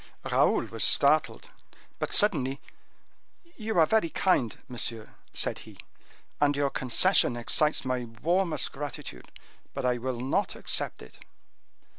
Raoul 0.23 0.63
was 0.65 0.83
startled, 0.83 1.51
but 1.99 2.11
suddenly: 2.11 2.59
"You 3.55 3.77
are 3.77 3.85
very 3.85 4.09
kind, 4.09 4.57
monsieur," 4.67 5.13
said 5.31 5.59
he; 5.59 5.77
"and 6.39 6.55
your 6.55 6.71
concession 6.71 7.37
excites 7.37 7.85
my 7.85 8.05
warmest 8.05 8.71
gratitude, 8.71 9.31
but 9.75 9.85
I 9.85 9.99
will 9.99 10.19
not 10.19 10.55
accept 10.55 11.03
it." 11.03 11.19